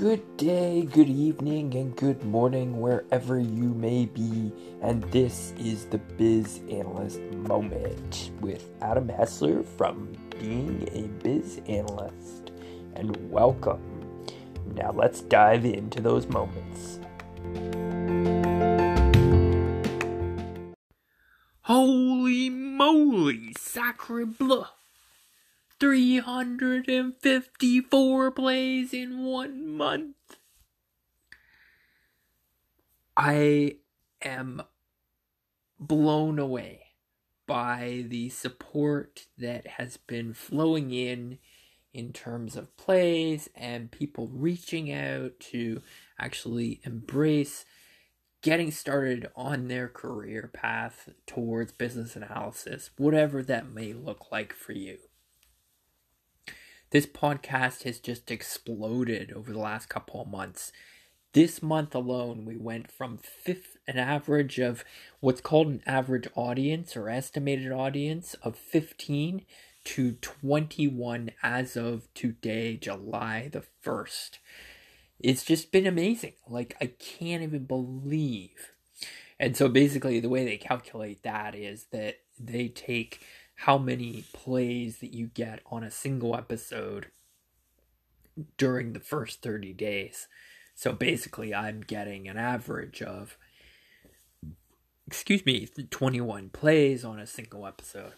Good 0.00 0.38
day, 0.38 0.88
good 0.90 1.10
evening, 1.10 1.74
and 1.74 1.94
good 1.94 2.24
morning, 2.24 2.80
wherever 2.80 3.38
you 3.38 3.74
may 3.74 4.06
be. 4.06 4.50
And 4.80 5.02
this 5.12 5.52
is 5.58 5.84
the 5.84 5.98
Biz 5.98 6.62
Analyst 6.70 7.20
Moment 7.20 8.30
with 8.40 8.70
Adam 8.80 9.08
Hessler 9.08 9.62
from 9.62 10.08
Being 10.38 10.88
a 10.92 11.02
Biz 11.22 11.60
Analyst. 11.68 12.50
And 12.94 13.14
welcome. 13.30 14.24
Now 14.74 14.90
let's 14.92 15.20
dive 15.20 15.66
into 15.66 16.00
those 16.00 16.26
moments. 16.28 16.98
Holy 21.60 22.48
moly, 22.48 23.52
sacre 23.58 24.24
bleu! 24.24 24.64
354 25.80 28.30
plays 28.32 28.92
in 28.92 29.24
one 29.24 29.66
month. 29.66 30.16
I 33.16 33.76
am 34.22 34.62
blown 35.78 36.38
away 36.38 36.88
by 37.46 38.04
the 38.08 38.28
support 38.28 39.26
that 39.38 39.66
has 39.66 39.96
been 39.96 40.34
flowing 40.34 40.92
in 40.92 41.38
in 41.92 42.12
terms 42.12 42.54
of 42.56 42.76
plays 42.76 43.48
and 43.56 43.90
people 43.90 44.28
reaching 44.28 44.92
out 44.92 45.40
to 45.40 45.82
actually 46.18 46.80
embrace 46.84 47.64
getting 48.42 48.70
started 48.70 49.28
on 49.34 49.68
their 49.68 49.88
career 49.88 50.50
path 50.52 51.08
towards 51.26 51.72
business 51.72 52.16
analysis, 52.16 52.90
whatever 52.96 53.42
that 53.42 53.72
may 53.72 53.92
look 53.92 54.30
like 54.30 54.52
for 54.52 54.72
you. 54.72 54.98
This 56.90 57.06
podcast 57.06 57.84
has 57.84 58.00
just 58.00 58.32
exploded 58.32 59.32
over 59.32 59.52
the 59.52 59.60
last 59.60 59.88
couple 59.88 60.20
of 60.20 60.28
months. 60.28 60.72
This 61.34 61.62
month 61.62 61.94
alone, 61.94 62.44
we 62.44 62.56
went 62.56 62.90
from 62.90 63.16
fifth, 63.16 63.76
an 63.86 63.96
average 63.96 64.58
of 64.58 64.84
what's 65.20 65.40
called 65.40 65.68
an 65.68 65.82
average 65.86 66.26
audience 66.34 66.96
or 66.96 67.08
estimated 67.08 67.70
audience 67.70 68.34
of 68.42 68.56
15 68.56 69.46
to 69.84 70.12
21 70.14 71.30
as 71.44 71.76
of 71.76 72.12
today, 72.12 72.76
July 72.76 73.48
the 73.52 73.62
1st. 73.84 74.38
It's 75.20 75.44
just 75.44 75.70
been 75.70 75.86
amazing. 75.86 76.32
Like, 76.48 76.76
I 76.80 76.86
can't 76.86 77.44
even 77.44 77.66
believe. 77.66 78.72
And 79.38 79.56
so 79.56 79.68
basically, 79.68 80.18
the 80.18 80.28
way 80.28 80.44
they 80.44 80.56
calculate 80.56 81.22
that 81.22 81.54
is 81.54 81.84
that 81.92 82.16
they 82.36 82.66
take 82.66 83.20
how 83.60 83.76
many 83.76 84.24
plays 84.32 84.98
that 84.98 85.12
you 85.12 85.26
get 85.26 85.60
on 85.70 85.84
a 85.84 85.90
single 85.90 86.34
episode 86.34 87.08
during 88.56 88.94
the 88.94 89.00
first 89.00 89.42
30 89.42 89.74
days. 89.74 90.28
So 90.74 90.94
basically, 90.94 91.54
I'm 91.54 91.82
getting 91.82 92.26
an 92.26 92.38
average 92.38 93.02
of, 93.02 93.36
excuse 95.06 95.44
me, 95.44 95.68
21 95.90 96.48
plays 96.48 97.04
on 97.04 97.20
a 97.20 97.26
single 97.26 97.66
episode. 97.66 98.14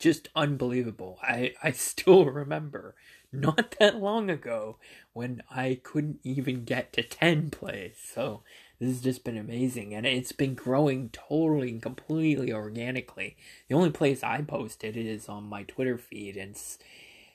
Just 0.00 0.28
unbelievable. 0.34 1.20
I, 1.22 1.54
I 1.62 1.70
still 1.70 2.24
remember 2.32 2.96
not 3.32 3.76
that 3.78 3.94
long 3.94 4.28
ago 4.28 4.78
when 5.12 5.40
I 5.48 5.78
couldn't 5.84 6.18
even 6.24 6.64
get 6.64 6.92
to 6.94 7.04
10 7.04 7.50
plays. 7.50 7.94
So 8.12 8.42
this 8.80 8.88
has 8.88 9.00
just 9.02 9.24
been 9.24 9.36
amazing 9.36 9.94
and 9.94 10.06
it's 10.06 10.32
been 10.32 10.54
growing 10.54 11.10
totally 11.10 11.68
and 11.68 11.82
completely 11.82 12.52
organically. 12.52 13.36
The 13.68 13.74
only 13.74 13.90
place 13.90 14.24
i 14.24 14.40
posted 14.40 14.96
it 14.96 15.06
is 15.06 15.28
on 15.28 15.44
my 15.44 15.64
twitter 15.64 15.98
feed 15.98 16.36
and 16.36 16.56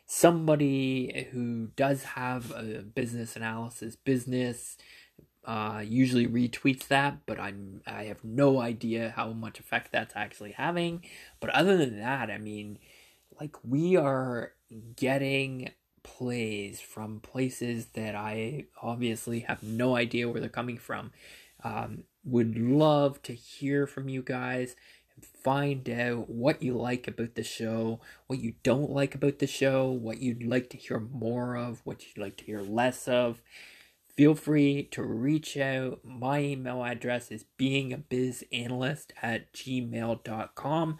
somebody 0.08 1.28
who 1.32 1.68
does 1.76 2.04
have 2.04 2.52
a 2.52 2.82
business 2.82 3.36
analysis 3.36 3.96
business 3.96 4.78
uh, 5.46 5.84
usually 5.86 6.28
retweets 6.28 6.88
that 6.88 7.26
but 7.26 7.40
i'm 7.40 7.82
i 7.86 8.04
have 8.06 8.24
no 8.24 8.60
idea 8.60 9.14
how 9.16 9.32
much 9.32 9.60
effect 9.60 9.92
that's 9.92 10.16
actually 10.16 10.52
having. 10.52 11.04
But 11.40 11.52
other 11.52 11.78
than 11.78 12.00
that 12.00 12.32
i 12.32 12.40
mean 12.40 12.80
like 13.40 13.56
we 13.64 13.96
are 13.96 14.54
getting 14.96 15.72
plays 16.06 16.80
from 16.80 17.20
places 17.20 17.88
that 17.94 18.16
I 18.16 18.66
obviously 18.82 19.40
have 19.42 19.64
no 19.64 19.96
idea 19.96 20.30
where 20.30 20.40
they're 20.40 20.50
coming 20.50 20.78
from. 20.78 21.12
Um, 21.64 22.04
would 22.24 22.58
love 22.58 23.22
to 23.24 23.34
hear 23.34 23.88
from 23.88 24.08
you 24.08 24.22
guys 24.22 24.76
and 25.16 25.26
find 25.26 25.90
out 25.90 26.30
what 26.30 26.62
you 26.62 26.78
like 26.78 27.08
about 27.08 27.34
the 27.34 27.44
show, 27.44 28.00
what 28.28 28.40
you 28.40 28.54
don't 28.62 28.92
like 28.92 29.16
about 29.16 29.40
the 29.40 29.48
show, 29.48 29.90
what 29.90 30.22
you'd 30.22 30.44
like 30.44 30.70
to 30.70 30.78
hear 30.78 31.00
more 31.00 31.58
of, 31.58 31.82
what 31.84 32.06
you'd 32.06 32.22
like 32.22 32.38
to 32.38 32.46
hear 32.46 32.62
less 32.62 33.08
of. 33.08 33.42
Feel 34.16 34.36
free 34.36 34.84
to 34.92 35.04
reach 35.04 35.58
out. 35.58 36.00
My 36.06 36.40
email 36.40 36.84
address 36.84 37.32
is 37.32 37.46
beingabizanalyst 37.60 39.08
at 39.22 39.52
gmail.com. 39.54 41.00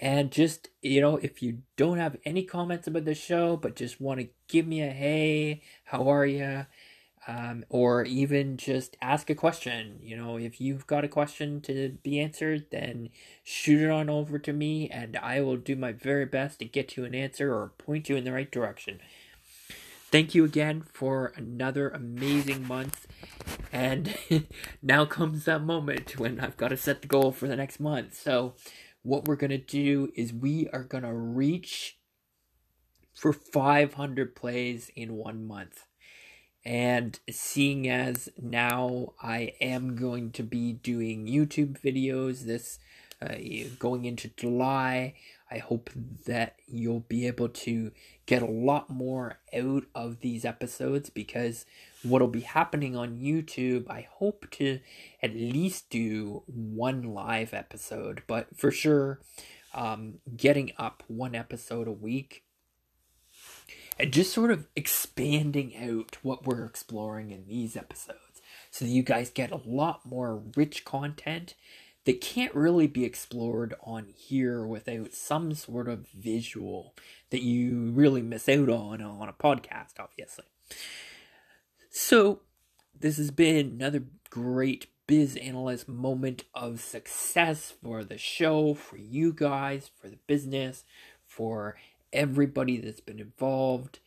And 0.00 0.30
just, 0.30 0.68
you 0.80 1.00
know, 1.00 1.16
if 1.16 1.42
you 1.42 1.58
don't 1.76 1.98
have 1.98 2.16
any 2.24 2.44
comments 2.44 2.86
about 2.86 3.04
the 3.04 3.14
show, 3.14 3.56
but 3.56 3.74
just 3.74 4.00
want 4.00 4.20
to 4.20 4.28
give 4.46 4.66
me 4.66 4.82
a 4.82 4.90
hey, 4.90 5.62
how 5.84 6.08
are 6.08 6.26
you? 6.26 6.66
Um, 7.26 7.64
or 7.68 8.04
even 8.04 8.56
just 8.56 8.96
ask 9.02 9.28
a 9.28 9.34
question. 9.34 9.98
You 10.00 10.16
know, 10.16 10.38
if 10.38 10.60
you've 10.60 10.86
got 10.86 11.04
a 11.04 11.08
question 11.08 11.60
to 11.62 11.98
be 12.02 12.20
answered, 12.20 12.66
then 12.70 13.10
shoot 13.42 13.82
it 13.82 13.90
on 13.90 14.08
over 14.08 14.38
to 14.38 14.52
me 14.52 14.88
and 14.88 15.16
I 15.16 15.42
will 15.42 15.58
do 15.58 15.76
my 15.76 15.92
very 15.92 16.24
best 16.24 16.60
to 16.60 16.64
get 16.64 16.96
you 16.96 17.04
an 17.04 17.14
answer 17.14 17.52
or 17.52 17.72
point 17.76 18.08
you 18.08 18.16
in 18.16 18.24
the 18.24 18.32
right 18.32 18.50
direction. 18.50 19.00
Thank 20.10 20.34
you 20.34 20.44
again 20.46 20.84
for 20.90 21.34
another 21.36 21.90
amazing 21.90 22.66
month. 22.66 23.06
And 23.70 24.16
now 24.82 25.04
comes 25.04 25.44
that 25.44 25.62
moment 25.62 26.18
when 26.18 26.40
I've 26.40 26.56
got 26.56 26.68
to 26.68 26.78
set 26.78 27.02
the 27.02 27.08
goal 27.08 27.30
for 27.30 27.46
the 27.46 27.56
next 27.56 27.78
month. 27.78 28.18
So, 28.18 28.54
what 29.08 29.26
we're 29.26 29.36
going 29.36 29.50
to 29.50 29.56
do 29.56 30.12
is 30.14 30.34
we 30.34 30.68
are 30.68 30.84
going 30.84 31.02
to 31.02 31.14
reach 31.14 31.96
for 33.14 33.32
500 33.32 34.36
plays 34.36 34.90
in 34.94 35.14
one 35.14 35.46
month. 35.46 35.86
And 36.62 37.18
seeing 37.30 37.88
as 37.88 38.28
now 38.40 39.14
I 39.22 39.54
am 39.62 39.96
going 39.96 40.32
to 40.32 40.42
be 40.42 40.74
doing 40.74 41.26
YouTube 41.26 41.80
videos 41.80 42.44
this 42.44 42.78
uh, 43.22 43.36
going 43.78 44.04
into 44.04 44.28
July, 44.36 45.14
I 45.50 45.58
hope 45.58 45.90
that 46.26 46.56
you'll 46.66 47.04
be 47.08 47.26
able 47.26 47.48
to 47.48 47.92
get 48.26 48.42
a 48.42 48.46
lot 48.46 48.90
more 48.90 49.38
out 49.54 49.84
of 49.94 50.20
these 50.20 50.44
episodes 50.44 51.08
because 51.08 51.64
what'll 52.02 52.28
be 52.28 52.40
happening 52.40 52.94
on 52.94 53.18
YouTube, 53.18 53.88
I 53.90 54.06
hope 54.10 54.50
to 54.52 54.80
at 55.22 55.34
least 55.34 55.90
do 55.90 56.42
one 56.46 57.02
live 57.02 57.54
episode, 57.54 58.22
but 58.26 58.48
for 58.56 58.70
sure, 58.70 59.20
um, 59.74 60.14
getting 60.36 60.72
up 60.76 61.02
one 61.08 61.34
episode 61.34 61.88
a 61.88 61.92
week 61.92 62.44
and 63.98 64.12
just 64.12 64.32
sort 64.32 64.50
of 64.50 64.66
expanding 64.76 65.74
out 65.76 66.18
what 66.22 66.46
we're 66.46 66.64
exploring 66.64 67.30
in 67.30 67.46
these 67.46 67.76
episodes 67.76 68.42
so 68.70 68.84
that 68.84 68.90
you 68.90 69.02
guys 69.02 69.30
get 69.30 69.50
a 69.50 69.60
lot 69.64 70.04
more 70.04 70.42
rich 70.56 70.84
content 70.84 71.54
that 72.08 72.22
can't 72.22 72.54
really 72.54 72.86
be 72.86 73.04
explored 73.04 73.74
on 73.82 74.06
here 74.16 74.64
without 74.64 75.12
some 75.12 75.52
sort 75.52 75.86
of 75.86 76.08
visual 76.08 76.94
that 77.28 77.42
you 77.42 77.90
really 77.90 78.22
miss 78.22 78.48
out 78.48 78.70
on 78.70 79.02
on 79.02 79.28
a 79.28 79.32
podcast, 79.34 80.00
obviously. 80.00 80.46
So, 81.90 82.40
this 82.98 83.18
has 83.18 83.30
been 83.30 83.56
another 83.56 84.04
great 84.30 84.86
biz 85.06 85.36
analyst 85.36 85.86
moment 85.86 86.44
of 86.54 86.80
success 86.80 87.74
for 87.82 88.02
the 88.02 88.16
show, 88.16 88.72
for 88.72 88.96
you 88.96 89.34
guys, 89.34 89.90
for 90.00 90.08
the 90.08 90.18
business, 90.26 90.84
for 91.26 91.76
everybody 92.10 92.78
that's 92.78 93.00
been 93.00 93.20
involved. 93.20 93.98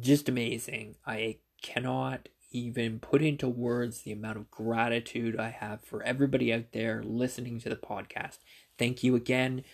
Just 0.00 0.28
amazing. 0.28 0.96
I 1.06 1.36
cannot 1.62 2.28
even 2.50 2.98
put 2.98 3.22
into 3.22 3.48
words 3.48 4.02
the 4.02 4.12
amount 4.12 4.38
of 4.38 4.50
gratitude 4.50 5.38
I 5.38 5.50
have 5.50 5.82
for 5.82 6.02
everybody 6.02 6.52
out 6.52 6.72
there 6.72 7.02
listening 7.02 7.60
to 7.60 7.68
the 7.68 7.76
podcast. 7.76 8.38
Thank 8.78 9.02
you 9.02 9.14
again. 9.14 9.64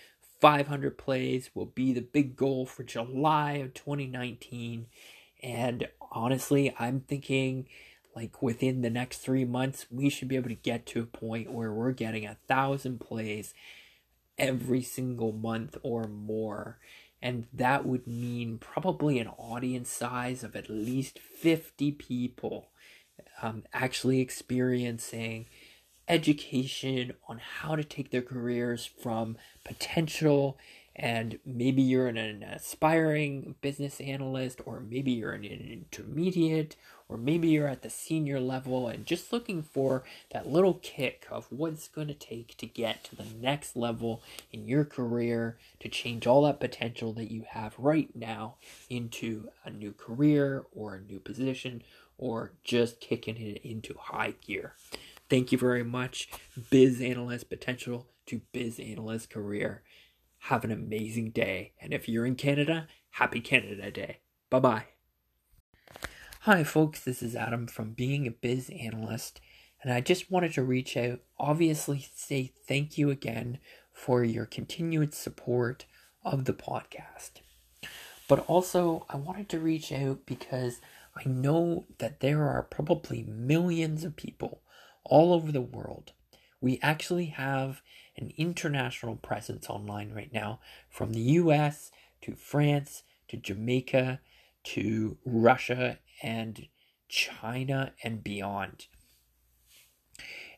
500 0.40 0.98
plays 0.98 1.50
will 1.54 1.66
be 1.66 1.92
the 1.92 2.00
big 2.00 2.36
goal 2.36 2.66
for 2.66 2.82
July 2.82 3.52
of 3.52 3.74
2019. 3.74 4.86
And 5.42 5.88
honestly, 6.10 6.74
I'm 6.78 7.00
thinking 7.00 7.66
like 8.14 8.42
within 8.42 8.82
the 8.82 8.90
next 8.90 9.18
three 9.18 9.44
months, 9.44 9.86
we 9.90 10.08
should 10.08 10.28
be 10.28 10.36
able 10.36 10.48
to 10.48 10.54
get 10.54 10.86
to 10.86 11.00
a 11.00 11.06
point 11.06 11.52
where 11.52 11.72
we're 11.72 11.92
getting 11.92 12.26
a 12.26 12.36
thousand 12.46 13.00
plays 13.00 13.54
every 14.38 14.82
single 14.82 15.32
month 15.32 15.76
or 15.82 16.04
more 16.04 16.78
and 17.24 17.46
that 17.54 17.86
would 17.86 18.06
mean 18.06 18.58
probably 18.58 19.18
an 19.18 19.28
audience 19.38 19.88
size 19.88 20.44
of 20.44 20.54
at 20.54 20.68
least 20.68 21.18
50 21.18 21.92
people 21.92 22.68
um, 23.40 23.62
actually 23.72 24.20
experiencing 24.20 25.46
education 26.06 27.14
on 27.26 27.38
how 27.38 27.76
to 27.76 27.82
take 27.82 28.10
their 28.10 28.20
careers 28.20 28.84
from 28.84 29.38
potential 29.64 30.58
and 30.96 31.38
maybe 31.44 31.82
you're 31.82 32.08
an 32.08 32.42
aspiring 32.42 33.56
business 33.60 34.00
analyst, 34.00 34.60
or 34.64 34.80
maybe 34.80 35.12
you're 35.12 35.32
an 35.32 35.44
intermediate, 35.44 36.76
or 37.08 37.16
maybe 37.16 37.48
you're 37.48 37.68
at 37.68 37.82
the 37.82 37.90
senior 37.90 38.40
level 38.40 38.88
and 38.88 39.04
just 39.04 39.32
looking 39.32 39.62
for 39.62 40.04
that 40.30 40.48
little 40.48 40.74
kick 40.74 41.26
of 41.30 41.46
what 41.50 41.72
it's 41.72 41.88
going 41.88 42.08
to 42.08 42.14
take 42.14 42.56
to 42.56 42.66
get 42.66 43.04
to 43.04 43.16
the 43.16 43.26
next 43.40 43.76
level 43.76 44.22
in 44.52 44.66
your 44.66 44.84
career 44.84 45.58
to 45.80 45.88
change 45.88 46.26
all 46.26 46.42
that 46.42 46.60
potential 46.60 47.12
that 47.12 47.30
you 47.30 47.44
have 47.48 47.74
right 47.78 48.14
now 48.14 48.54
into 48.88 49.48
a 49.64 49.70
new 49.70 49.92
career 49.92 50.64
or 50.72 50.94
a 50.94 51.00
new 51.00 51.18
position 51.18 51.82
or 52.16 52.52
just 52.62 53.00
kicking 53.00 53.36
it 53.36 53.60
into 53.64 53.94
high 53.98 54.34
gear. 54.40 54.74
Thank 55.28 55.52
you 55.52 55.58
very 55.58 55.84
much, 55.84 56.28
Biz 56.70 57.00
Analyst 57.00 57.48
Potential 57.48 58.06
to 58.26 58.40
Biz 58.52 58.78
Analyst 58.78 59.30
Career. 59.30 59.82
Have 60.48 60.62
an 60.62 60.70
amazing 60.70 61.30
day. 61.30 61.72
And 61.80 61.94
if 61.94 62.06
you're 62.06 62.26
in 62.26 62.34
Canada, 62.34 62.86
happy 63.12 63.40
Canada 63.40 63.90
Day. 63.90 64.18
Bye 64.50 64.60
bye. 64.60 64.84
Hi, 66.40 66.62
folks. 66.64 67.02
This 67.02 67.22
is 67.22 67.34
Adam 67.34 67.66
from 67.66 67.92
Being 67.92 68.26
a 68.26 68.30
Biz 68.30 68.70
Analyst. 68.78 69.40
And 69.82 69.90
I 69.90 70.02
just 70.02 70.30
wanted 70.30 70.52
to 70.52 70.62
reach 70.62 70.98
out, 70.98 71.20
obviously, 71.38 72.06
say 72.14 72.52
thank 72.68 72.98
you 72.98 73.08
again 73.08 73.58
for 73.90 74.22
your 74.22 74.44
continued 74.44 75.14
support 75.14 75.86
of 76.22 76.44
the 76.44 76.52
podcast. 76.52 77.40
But 78.28 78.40
also, 78.40 79.06
I 79.08 79.16
wanted 79.16 79.48
to 79.48 79.58
reach 79.58 79.92
out 79.92 80.26
because 80.26 80.82
I 81.16 81.26
know 81.26 81.86
that 81.96 82.20
there 82.20 82.46
are 82.46 82.62
probably 82.64 83.22
millions 83.22 84.04
of 84.04 84.14
people 84.14 84.60
all 85.04 85.32
over 85.32 85.50
the 85.50 85.62
world. 85.62 86.12
We 86.64 86.78
actually 86.80 87.26
have 87.26 87.82
an 88.16 88.32
international 88.38 89.16
presence 89.16 89.68
online 89.68 90.14
right 90.14 90.32
now 90.32 90.60
from 90.88 91.12
the 91.12 91.20
US 91.20 91.90
to 92.22 92.34
France 92.34 93.02
to 93.28 93.36
Jamaica 93.36 94.20
to 94.72 95.18
Russia 95.26 95.98
and 96.22 96.66
China 97.06 97.92
and 98.02 98.24
beyond. 98.24 98.86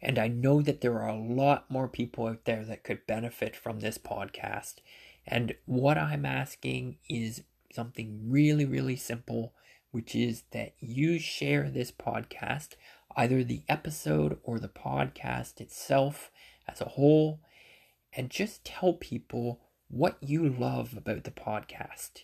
And 0.00 0.16
I 0.16 0.28
know 0.28 0.62
that 0.62 0.80
there 0.80 1.02
are 1.02 1.08
a 1.08 1.18
lot 1.18 1.68
more 1.72 1.88
people 1.88 2.28
out 2.28 2.44
there 2.44 2.64
that 2.64 2.84
could 2.84 3.04
benefit 3.08 3.56
from 3.56 3.80
this 3.80 3.98
podcast. 3.98 4.74
And 5.26 5.56
what 5.64 5.98
I'm 5.98 6.24
asking 6.24 6.98
is 7.08 7.42
something 7.72 8.30
really, 8.30 8.64
really 8.64 8.94
simple, 8.94 9.54
which 9.90 10.14
is 10.14 10.44
that 10.52 10.74
you 10.78 11.18
share 11.18 11.68
this 11.68 11.90
podcast, 11.90 12.74
either 13.16 13.42
the 13.42 13.62
episode 13.68 14.38
or 14.42 14.58
the 14.58 14.68
podcast 14.68 15.60
itself 15.60 16.30
as 16.68 16.80
a 16.80 16.90
whole, 16.90 17.40
and 18.12 18.30
just 18.30 18.64
tell 18.64 18.92
people 18.92 19.60
what 19.88 20.16
you 20.20 20.48
love 20.48 20.96
about 20.96 21.24
the 21.24 21.30
podcast. 21.30 22.22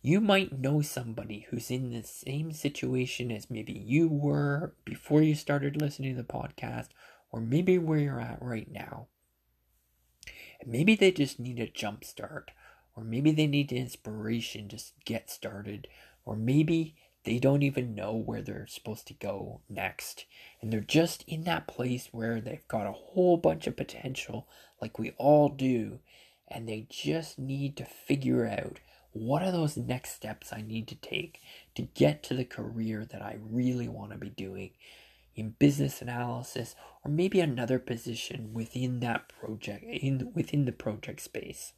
You 0.00 0.20
might 0.20 0.58
know 0.58 0.82
somebody 0.82 1.46
who's 1.48 1.70
in 1.70 1.90
the 1.90 2.02
same 2.02 2.52
situation 2.52 3.32
as 3.32 3.50
maybe 3.50 3.72
you 3.72 4.08
were 4.08 4.74
before 4.84 5.22
you 5.22 5.34
started 5.34 5.80
listening 5.80 6.14
to 6.14 6.22
the 6.22 6.28
podcast, 6.28 6.88
or 7.32 7.40
maybe 7.40 7.78
where 7.78 7.98
you're 7.98 8.20
at 8.20 8.42
right 8.42 8.70
now. 8.70 9.08
Maybe 10.66 10.94
they 10.94 11.10
just 11.10 11.40
need 11.40 11.58
a 11.58 11.66
jump 11.66 12.04
start, 12.04 12.50
or 12.94 13.02
maybe 13.02 13.32
they 13.32 13.46
need 13.46 13.72
inspiration 13.72 14.68
to 14.68 14.78
get 15.04 15.30
started, 15.30 15.88
or 16.24 16.36
maybe 16.36 16.96
they 17.24 17.38
don't 17.38 17.62
even 17.62 17.94
know 17.94 18.14
where 18.14 18.42
they're 18.42 18.66
supposed 18.66 19.06
to 19.08 19.14
go 19.14 19.60
next. 19.68 20.26
And 20.60 20.72
they're 20.72 20.80
just 20.80 21.24
in 21.26 21.44
that 21.44 21.66
place 21.66 22.08
where 22.12 22.40
they've 22.40 22.68
got 22.68 22.86
a 22.86 22.92
whole 22.92 23.36
bunch 23.36 23.66
of 23.66 23.76
potential, 23.76 24.46
like 24.80 24.98
we 24.98 25.12
all 25.16 25.48
do. 25.48 26.00
And 26.48 26.68
they 26.68 26.86
just 26.90 27.38
need 27.38 27.76
to 27.78 27.84
figure 27.84 28.46
out 28.46 28.80
what 29.12 29.42
are 29.42 29.52
those 29.52 29.76
next 29.76 30.10
steps 30.10 30.52
I 30.52 30.60
need 30.60 30.88
to 30.88 30.96
take 30.96 31.40
to 31.76 31.82
get 31.82 32.22
to 32.24 32.34
the 32.34 32.44
career 32.44 33.06
that 33.06 33.22
I 33.22 33.38
really 33.40 33.88
want 33.88 34.10
to 34.10 34.18
be 34.18 34.30
doing 34.30 34.70
in 35.34 35.54
business 35.58 36.02
analysis 36.02 36.74
or 37.04 37.10
maybe 37.10 37.40
another 37.40 37.78
position 37.78 38.52
within 38.52 39.00
that 39.00 39.28
project 39.28 39.84
in 39.84 40.32
within 40.34 40.64
the 40.64 40.72
project 40.72 41.20
space. 41.20 41.72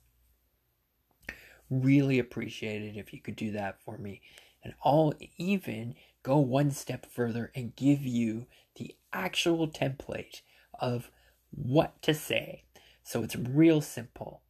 Really 1.69 2.19
appreciate 2.19 2.83
it 2.83 2.97
if 2.97 3.13
you 3.13 3.21
could 3.21 3.37
do 3.37 3.53
that 3.53 3.81
for 3.85 3.99
me. 3.99 4.23
And 4.67 4.75
I'll 4.85 5.15
even 5.37 5.95
go 6.25 6.39
one 6.39 6.73
step 6.73 7.07
further 7.07 7.53
and 7.55 7.77
give 7.77 8.03
you 8.03 8.47
the 8.75 8.97
actual 9.13 9.69
template 9.69 10.41
of 10.81 11.09
what 11.53 12.03
to 12.03 12.13
say. 12.13 12.65
So 13.05 13.23
it's 13.23 13.37
real 13.37 13.81
simple. 13.81 14.43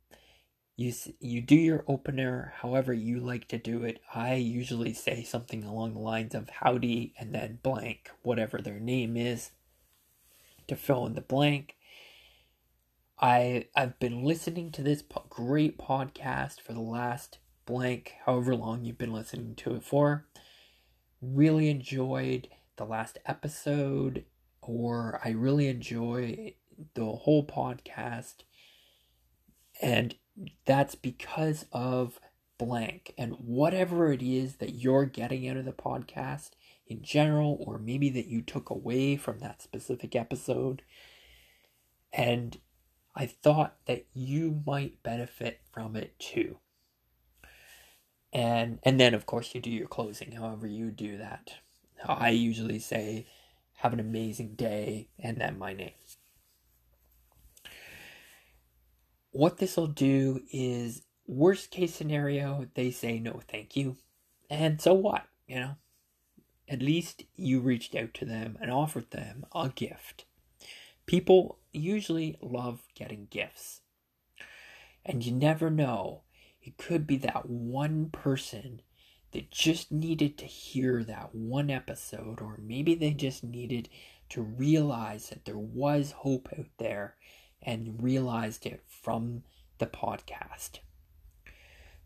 You, 0.74 0.94
you 1.20 1.42
do 1.42 1.54
your 1.54 1.84
opener 1.86 2.54
however 2.62 2.94
you 2.94 3.20
like 3.20 3.46
to 3.48 3.58
do 3.58 3.84
it. 3.84 4.00
I 4.14 4.36
usually 4.36 4.94
say 4.94 5.22
something 5.22 5.64
along 5.64 5.92
the 5.92 6.00
lines 6.00 6.34
of 6.34 6.48
howdy 6.48 7.12
and 7.18 7.34
then 7.34 7.58
blank, 7.62 8.10
whatever 8.22 8.56
their 8.56 8.80
name 8.80 9.18
is, 9.18 9.50
to 10.66 10.76
fill 10.76 11.04
in 11.04 11.12
the 11.12 11.20
blank. 11.20 11.76
I 13.20 13.66
I've 13.76 13.98
been 13.98 14.24
listening 14.24 14.72
to 14.72 14.82
this 14.82 15.02
po- 15.02 15.26
great 15.28 15.76
podcast 15.76 16.62
for 16.62 16.72
the 16.72 16.80
last 16.80 17.36
blank, 17.66 18.14
however 18.24 18.54
long 18.54 18.84
you've 18.84 18.98
been 18.98 19.12
listening 19.12 19.54
to 19.56 19.74
it 19.74 19.82
for. 19.82 20.26
Really 21.20 21.68
enjoyed 21.68 22.48
the 22.76 22.84
last 22.84 23.18
episode, 23.26 24.24
or 24.62 25.20
I 25.24 25.30
really 25.30 25.66
enjoy 25.68 26.54
the 26.94 27.04
whole 27.04 27.46
podcast. 27.46 28.36
And 29.82 30.14
that's 30.64 30.94
because 30.94 31.66
of 31.72 32.20
blank. 32.58 33.12
And 33.18 33.32
whatever 33.32 34.12
it 34.12 34.22
is 34.22 34.56
that 34.56 34.74
you're 34.74 35.04
getting 35.04 35.48
out 35.48 35.56
of 35.56 35.64
the 35.64 35.72
podcast 35.72 36.50
in 36.86 37.02
general, 37.02 37.58
or 37.60 37.78
maybe 37.78 38.08
that 38.10 38.26
you 38.26 38.42
took 38.42 38.70
away 38.70 39.16
from 39.16 39.40
that 39.40 39.60
specific 39.60 40.14
episode. 40.14 40.82
And 42.12 42.58
I 43.14 43.26
thought 43.26 43.76
that 43.86 44.06
you 44.14 44.62
might 44.64 45.02
benefit 45.02 45.60
from 45.72 45.96
it 45.96 46.18
too 46.18 46.58
and 48.32 48.78
and 48.82 48.98
then 49.00 49.14
of 49.14 49.26
course 49.26 49.54
you 49.54 49.60
do 49.60 49.70
your 49.70 49.88
closing. 49.88 50.32
However 50.32 50.66
you 50.66 50.90
do 50.90 51.18
that 51.18 51.52
i 52.08 52.30
usually 52.30 52.78
say 52.78 53.26
have 53.74 53.92
an 53.92 54.00
amazing 54.00 54.54
day 54.54 55.08
and 55.18 55.36
then 55.36 55.58
my 55.58 55.72
name. 55.74 55.90
What 59.32 59.58
this 59.58 59.76
will 59.76 59.86
do 59.86 60.40
is 60.50 61.02
worst 61.26 61.70
case 61.70 61.94
scenario 61.94 62.66
they 62.74 62.90
say 62.90 63.18
no 63.18 63.40
thank 63.48 63.76
you. 63.76 63.96
And 64.48 64.80
so 64.80 64.94
what 64.94 65.26
you 65.46 65.60
know? 65.60 65.76
At 66.68 66.82
least 66.82 67.24
you 67.36 67.60
reached 67.60 67.94
out 67.94 68.12
to 68.14 68.24
them 68.24 68.58
and 68.60 68.70
offered 68.70 69.10
them 69.10 69.44
a 69.54 69.68
gift. 69.68 70.24
People 71.04 71.58
usually 71.72 72.36
love 72.40 72.80
getting 72.96 73.28
gifts. 73.30 73.82
And 75.04 75.24
you 75.24 75.30
never 75.30 75.70
know 75.70 76.22
it 76.66 76.76
could 76.78 77.06
be 77.06 77.16
that 77.18 77.48
one 77.48 78.10
person 78.10 78.82
that 79.32 79.50
just 79.50 79.92
needed 79.92 80.36
to 80.38 80.46
hear 80.46 81.04
that 81.04 81.34
one 81.34 81.70
episode, 81.70 82.40
or 82.40 82.58
maybe 82.60 82.94
they 82.94 83.12
just 83.12 83.44
needed 83.44 83.88
to 84.30 84.42
realize 84.42 85.28
that 85.28 85.44
there 85.44 85.58
was 85.58 86.10
hope 86.10 86.48
out 86.58 86.66
there 86.78 87.14
and 87.62 88.02
realized 88.02 88.66
it 88.66 88.82
from 88.86 89.44
the 89.78 89.86
podcast. 89.86 90.80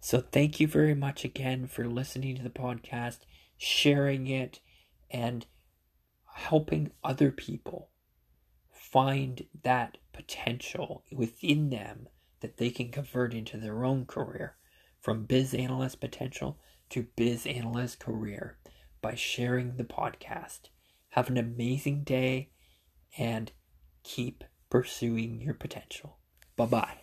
So, 0.00 0.20
thank 0.20 0.60
you 0.60 0.66
very 0.66 0.94
much 0.94 1.24
again 1.24 1.66
for 1.66 1.86
listening 1.86 2.36
to 2.36 2.42
the 2.42 2.50
podcast, 2.50 3.20
sharing 3.56 4.26
it, 4.26 4.60
and 5.10 5.46
helping 6.34 6.90
other 7.02 7.30
people 7.30 7.88
find 8.70 9.46
that 9.62 9.98
potential 10.12 11.04
within 11.12 11.70
them 11.70 12.08
that 12.40 12.56
they 12.56 12.70
can 12.70 12.90
convert 12.90 13.34
into 13.34 13.56
their 13.56 13.84
own 13.84 14.06
career 14.06 14.56
from 15.00 15.24
biz 15.24 15.54
analyst 15.54 16.00
potential 16.00 16.58
to 16.90 17.06
biz 17.16 17.46
analyst 17.46 17.98
career 17.98 18.58
by 19.00 19.14
sharing 19.14 19.76
the 19.76 19.84
podcast. 19.84 20.68
Have 21.10 21.30
an 21.30 21.38
amazing 21.38 22.04
day 22.04 22.50
and 23.18 23.52
keep 24.02 24.44
pursuing 24.68 25.40
your 25.40 25.54
potential. 25.54 26.18
Bye 26.56 26.66
bye. 26.66 26.96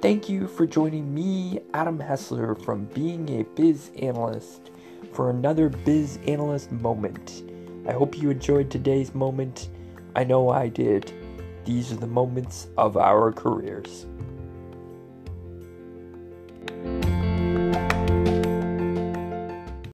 Thank 0.00 0.28
you 0.28 0.46
for 0.46 0.66
joining 0.66 1.12
me, 1.12 1.60
Adam 1.74 1.98
Hessler, 1.98 2.54
from 2.64 2.84
Being 2.86 3.28
a 3.40 3.42
Biz 3.56 3.90
Analyst, 4.00 4.70
for 5.12 5.30
another 5.30 5.68
Biz 5.68 6.18
Analyst 6.26 6.70
moment. 6.70 7.42
I 7.88 7.92
hope 7.92 8.18
you 8.18 8.28
enjoyed 8.28 8.70
today's 8.70 9.14
moment. 9.14 9.70
I 10.14 10.22
know 10.22 10.50
I 10.50 10.68
did. 10.68 11.10
These 11.64 11.90
are 11.90 11.96
the 11.96 12.06
moments 12.06 12.68
of 12.76 12.98
our 12.98 13.32
careers. 13.32 14.04